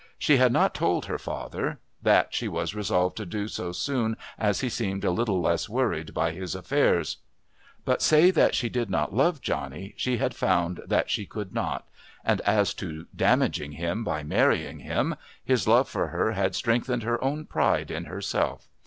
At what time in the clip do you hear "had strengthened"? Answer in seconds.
16.31-17.03